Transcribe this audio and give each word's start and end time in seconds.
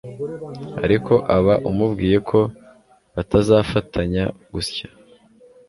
ariko 0.85 1.13
aba 1.35 1.53
umubwiye 1.69 2.17
ko 2.29 2.39
batazafatanya 3.15 4.23
gusya 4.53 4.87